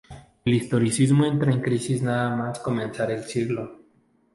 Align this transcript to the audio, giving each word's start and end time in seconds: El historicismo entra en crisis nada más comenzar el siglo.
El 0.45 0.55
historicismo 0.55 1.25
entra 1.27 1.51
en 1.53 1.61
crisis 1.61 2.01
nada 2.01 2.35
más 2.35 2.57
comenzar 2.57 3.11
el 3.11 3.23
siglo. 3.23 3.83